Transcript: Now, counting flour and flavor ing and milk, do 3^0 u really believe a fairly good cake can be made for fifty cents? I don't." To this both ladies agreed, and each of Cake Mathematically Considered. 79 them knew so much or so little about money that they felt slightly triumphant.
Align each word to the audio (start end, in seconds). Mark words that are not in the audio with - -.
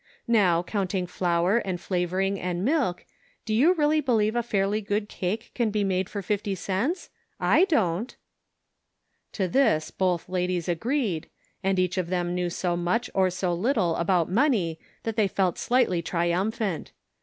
Now, 0.27 0.63
counting 0.63 1.05
flour 1.05 1.59
and 1.59 1.79
flavor 1.79 2.19
ing 2.21 2.39
and 2.39 2.65
milk, 2.65 3.05
do 3.45 3.53
3^0 3.53 3.57
u 3.59 3.73
really 3.75 4.01
believe 4.01 4.35
a 4.35 4.41
fairly 4.41 4.81
good 4.81 5.07
cake 5.07 5.51
can 5.53 5.69
be 5.69 5.83
made 5.83 6.09
for 6.09 6.23
fifty 6.23 6.55
cents? 6.55 7.11
I 7.39 7.65
don't." 7.65 8.15
To 9.33 9.47
this 9.47 9.91
both 9.91 10.27
ladies 10.27 10.67
agreed, 10.67 11.29
and 11.63 11.77
each 11.77 11.99
of 11.99 12.07
Cake 12.07 12.11
Mathematically 12.13 12.41
Considered. 12.45 12.53
79 12.55 12.77
them 12.79 12.79
knew 12.79 12.81
so 12.81 12.83
much 12.91 13.09
or 13.13 13.29
so 13.29 13.53
little 13.53 13.95
about 13.97 14.31
money 14.31 14.79
that 15.03 15.17
they 15.17 15.27
felt 15.27 15.59
slightly 15.59 16.01
triumphant. 16.01 16.93